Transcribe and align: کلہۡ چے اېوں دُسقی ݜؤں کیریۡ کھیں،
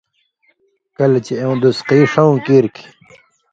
کلہۡ 0.97 1.23
چے 1.25 1.33
اېوں 1.41 1.55
دُسقی 1.61 1.99
ݜؤں 2.11 2.35
کیریۡ 2.45 2.73
کھیں، 2.75 2.91